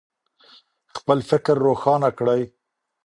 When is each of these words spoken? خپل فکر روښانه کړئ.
خپل 0.97 1.17
فکر 1.29 1.55
روښانه 1.67 2.09
کړئ. 2.17 2.41